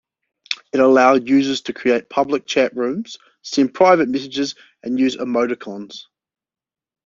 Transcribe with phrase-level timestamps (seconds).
[0.73, 6.05] It allowed users to create public chat rooms, send private messages, and use emoticons.